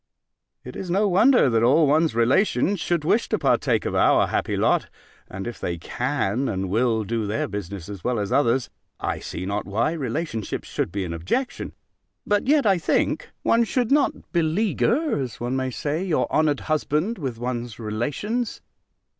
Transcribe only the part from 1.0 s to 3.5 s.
wonder, that all one's relations should wish to